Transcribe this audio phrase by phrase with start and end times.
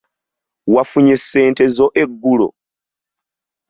[0.73, 2.47] Wafunye ssente zo eggulo?